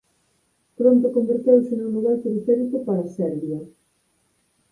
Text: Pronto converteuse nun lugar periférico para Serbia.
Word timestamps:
Pronto 0.77 1.07
converteuse 1.15 1.71
nun 1.75 1.91
lugar 1.95 2.15
periférico 2.25 2.77
para 2.87 3.11
Serbia. 3.17 3.59